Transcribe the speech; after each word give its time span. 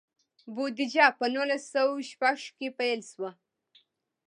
بودیجه 0.55 1.07
په 1.17 1.25
نولس 1.33 1.63
سوه 1.73 1.95
شپږ 2.09 2.39
کې 2.57 2.67
پیل 2.79 2.99
شوه. 3.11 3.31